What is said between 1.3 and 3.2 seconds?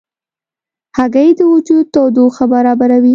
د وجود تودوخه برابروي.